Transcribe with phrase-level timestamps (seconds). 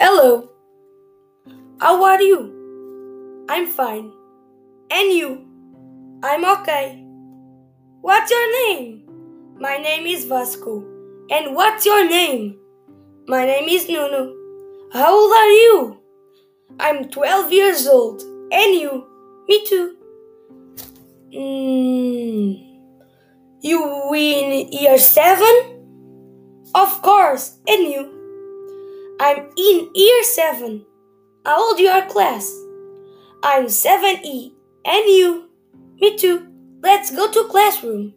[0.00, 0.50] Hello.
[1.80, 3.46] How are you?
[3.48, 4.10] I'm fine.
[4.90, 5.46] And you?
[6.20, 7.00] I'm okay.
[8.00, 9.04] What's your name?
[9.56, 10.84] My name is Vasco.
[11.30, 12.58] And what's your name?
[13.28, 14.34] My name is Nuno.
[14.92, 16.00] How old are you?
[16.80, 18.20] I'm 12 years old.
[18.50, 19.06] And you?
[19.48, 19.96] Me too.
[21.32, 22.80] Mm,
[23.62, 25.46] you in year 7?
[26.74, 27.58] Of course.
[27.68, 28.23] And you?
[29.20, 30.84] I'm in year 7.
[31.46, 32.52] How old your class?
[33.44, 34.52] I'm 7E.
[34.84, 35.48] And you?
[36.00, 36.48] Me too.
[36.82, 38.14] Let's go to classroom.